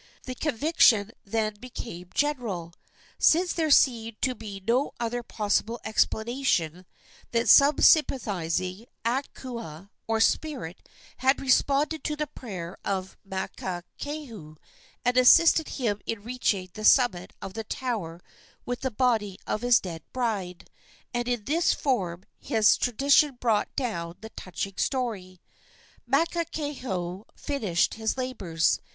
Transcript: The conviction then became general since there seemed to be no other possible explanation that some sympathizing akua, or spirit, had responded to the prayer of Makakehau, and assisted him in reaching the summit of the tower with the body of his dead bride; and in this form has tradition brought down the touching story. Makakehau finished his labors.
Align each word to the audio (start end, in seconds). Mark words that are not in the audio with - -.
The 0.23 0.33
conviction 0.33 1.11
then 1.25 1.57
became 1.59 2.09
general 2.15 2.73
since 3.19 3.53
there 3.53 3.69
seemed 3.69 4.19
to 4.23 4.33
be 4.33 4.59
no 4.67 4.93
other 4.99 5.21
possible 5.21 5.79
explanation 5.85 6.87
that 7.33 7.47
some 7.47 7.77
sympathizing 7.77 8.87
akua, 9.05 9.91
or 10.07 10.19
spirit, 10.19 10.89
had 11.17 11.39
responded 11.39 12.03
to 12.05 12.15
the 12.15 12.25
prayer 12.25 12.79
of 12.83 13.15
Makakehau, 13.23 14.57
and 15.05 15.17
assisted 15.17 15.67
him 15.69 16.01
in 16.07 16.23
reaching 16.23 16.71
the 16.73 16.83
summit 16.83 17.33
of 17.39 17.53
the 17.53 17.63
tower 17.63 18.21
with 18.65 18.79
the 18.79 18.89
body 18.89 19.37
of 19.45 19.61
his 19.61 19.79
dead 19.79 20.01
bride; 20.13 20.67
and 21.13 21.27
in 21.27 21.43
this 21.43 21.73
form 21.75 22.23
has 22.49 22.75
tradition 22.75 23.37
brought 23.39 23.75
down 23.75 24.15
the 24.21 24.29
touching 24.31 24.77
story. 24.77 25.39
Makakehau 26.11 27.25
finished 27.35 27.93
his 27.93 28.17
labors. 28.17 28.79